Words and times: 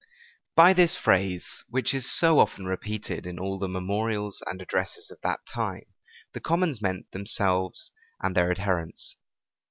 By 0.55 0.73
this 0.73 0.95
phrase, 0.97 1.63
which 1.69 1.93
is 1.93 2.11
so 2.11 2.39
often 2.39 2.65
repeated 2.65 3.27
in 3.27 3.37
all 3.37 3.59
the 3.59 3.67
memorials 3.67 4.41
and 4.47 4.59
addresses 4.59 5.11
of 5.11 5.21
that 5.21 5.45
time, 5.45 5.85
the 6.33 6.39
commons 6.39 6.81
meant 6.81 7.11
themselves 7.11 7.91
and 8.19 8.35
their 8.35 8.49
adherents. 8.49 9.17